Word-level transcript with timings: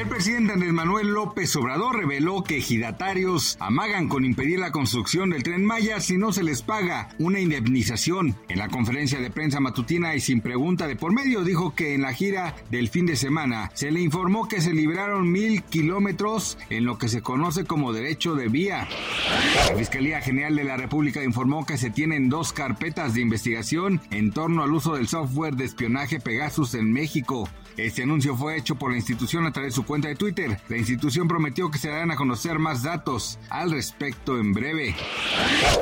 El 0.00 0.08
presidente 0.08 0.54
Andrés 0.54 0.72
Manuel 0.72 1.08
López 1.08 1.54
Obrador 1.56 1.98
reveló 1.98 2.42
que 2.42 2.56
ejidatarios 2.56 3.58
amagan 3.60 4.08
con 4.08 4.24
impedir 4.24 4.58
la 4.58 4.72
construcción 4.72 5.28
del 5.28 5.42
tren 5.42 5.62
Maya 5.62 6.00
si 6.00 6.16
no 6.16 6.32
se 6.32 6.42
les 6.42 6.62
paga 6.62 7.10
una 7.18 7.38
indemnización. 7.38 8.34
En 8.48 8.60
la 8.60 8.70
conferencia 8.70 9.20
de 9.20 9.30
prensa 9.30 9.60
matutina 9.60 10.14
y 10.14 10.20
sin 10.20 10.40
pregunta 10.40 10.86
de 10.86 10.96
por 10.96 11.12
medio 11.12 11.44
dijo 11.44 11.74
que 11.74 11.94
en 11.94 12.00
la 12.00 12.14
gira 12.14 12.56
del 12.70 12.88
fin 12.88 13.04
de 13.04 13.14
semana 13.14 13.70
se 13.74 13.90
le 13.90 14.00
informó 14.00 14.48
que 14.48 14.62
se 14.62 14.72
libraron 14.72 15.30
mil 15.30 15.62
kilómetros 15.64 16.56
en 16.70 16.86
lo 16.86 16.96
que 16.96 17.10
se 17.10 17.20
conoce 17.20 17.66
como 17.66 17.92
derecho 17.92 18.34
de 18.34 18.48
vía. 18.48 18.88
La 19.68 19.76
Fiscalía 19.76 20.22
General 20.22 20.56
de 20.56 20.64
la 20.64 20.78
República 20.78 21.22
informó 21.22 21.66
que 21.66 21.76
se 21.76 21.90
tienen 21.90 22.30
dos 22.30 22.54
carpetas 22.54 23.12
de 23.12 23.20
investigación 23.20 24.00
en 24.10 24.32
torno 24.32 24.62
al 24.62 24.72
uso 24.72 24.94
del 24.94 25.08
software 25.08 25.56
de 25.56 25.66
espionaje 25.66 26.20
Pegasus 26.20 26.72
en 26.72 26.90
México. 26.90 27.50
Este 27.76 28.02
anuncio 28.02 28.36
fue 28.36 28.56
hecho 28.56 28.74
por 28.74 28.90
la 28.90 28.96
institución 28.96 29.46
a 29.46 29.52
través 29.52 29.72
de 29.72 29.76
su 29.76 29.84
cuenta 29.90 30.06
de 30.06 30.14
Twitter. 30.14 30.56
La 30.68 30.76
institución 30.76 31.26
prometió 31.26 31.68
que 31.68 31.78
se 31.78 31.88
darán 31.88 32.12
a 32.12 32.16
conocer 32.16 32.60
más 32.60 32.84
datos 32.84 33.40
al 33.48 33.72
respecto 33.72 34.38
en 34.38 34.52
breve. 34.52 34.94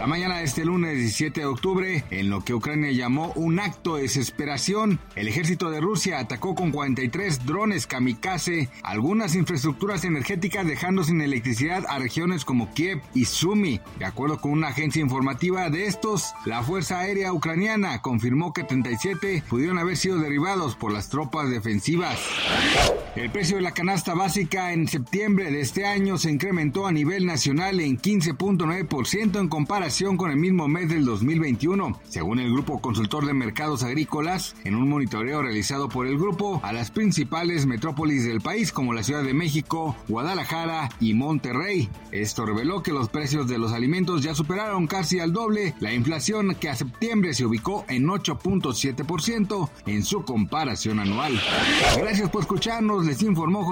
La 0.00 0.08
mañana 0.08 0.38
de 0.38 0.42
este 0.42 0.64
lunes 0.64 0.98
17 0.98 1.38
de 1.38 1.46
octubre, 1.46 2.04
en 2.10 2.28
lo 2.28 2.42
que 2.42 2.52
Ucrania 2.52 2.90
llamó 2.90 3.32
un 3.36 3.60
acto 3.60 3.94
de 3.94 4.02
desesperación, 4.02 4.98
el 5.14 5.28
ejército 5.28 5.70
de 5.70 5.80
Rusia 5.80 6.18
atacó 6.18 6.56
con 6.56 6.72
43 6.72 7.46
drones 7.46 7.86
kamikaze 7.86 8.70
algunas 8.82 9.36
infraestructuras 9.36 10.04
energéticas 10.04 10.66
dejando 10.66 11.04
sin 11.04 11.20
electricidad 11.20 11.84
a 11.88 12.00
regiones 12.00 12.44
como 12.44 12.74
Kiev 12.74 13.00
y 13.14 13.26
Sumy. 13.26 13.80
De 14.00 14.04
acuerdo 14.04 14.40
con 14.40 14.50
una 14.50 14.70
agencia 14.70 15.00
informativa 15.00 15.70
de 15.70 15.86
estos, 15.86 16.32
la 16.44 16.64
Fuerza 16.64 16.98
Aérea 16.98 17.32
Ucraniana 17.32 18.02
confirmó 18.02 18.52
que 18.52 18.64
37 18.64 19.44
pudieron 19.48 19.78
haber 19.78 19.96
sido 19.96 20.18
derribados 20.18 20.74
por 20.74 20.90
las 20.90 21.08
tropas 21.08 21.50
defensivas 21.50 22.18
el 23.16 23.30
precio 23.30 23.56
de 23.56 23.62
la 23.62 23.72
canasta 23.82 24.14
básica 24.14 24.72
en 24.72 24.86
septiembre 24.86 25.50
de 25.50 25.60
este 25.60 25.84
año 25.84 26.16
se 26.16 26.30
incrementó 26.30 26.86
a 26.86 26.92
nivel 26.92 27.26
nacional 27.26 27.80
en 27.80 27.98
15.9% 27.98 29.40
en 29.40 29.48
comparación 29.48 30.16
con 30.16 30.30
el 30.30 30.36
mismo 30.36 30.68
mes 30.68 30.88
del 30.88 31.04
2021, 31.04 31.98
según 32.08 32.38
el 32.38 32.52
Grupo 32.52 32.80
Consultor 32.80 33.26
de 33.26 33.34
Mercados 33.34 33.82
Agrícolas, 33.82 34.54
en 34.62 34.76
un 34.76 34.88
monitoreo 34.88 35.42
realizado 35.42 35.88
por 35.88 36.06
el 36.06 36.16
grupo 36.16 36.60
a 36.62 36.72
las 36.72 36.92
principales 36.92 37.66
metrópolis 37.66 38.24
del 38.24 38.40
país 38.40 38.70
como 38.70 38.92
la 38.92 39.02
Ciudad 39.02 39.24
de 39.24 39.34
México, 39.34 39.96
Guadalajara 40.06 40.88
y 41.00 41.14
Monterrey. 41.14 41.90
Esto 42.12 42.46
reveló 42.46 42.84
que 42.84 42.92
los 42.92 43.08
precios 43.08 43.48
de 43.48 43.58
los 43.58 43.72
alimentos 43.72 44.22
ya 44.22 44.32
superaron 44.32 44.86
casi 44.86 45.18
al 45.18 45.32
doble 45.32 45.74
la 45.80 45.92
inflación 45.92 46.54
que 46.54 46.68
a 46.68 46.76
septiembre 46.76 47.34
se 47.34 47.46
ubicó 47.46 47.84
en 47.88 48.06
8.7% 48.06 49.70
en 49.86 50.04
su 50.04 50.24
comparación 50.24 51.00
anual. 51.00 51.32
Gracias 51.98 52.30
por 52.30 52.42
escucharnos, 52.42 53.06
les 53.06 53.20
informó 53.22 53.71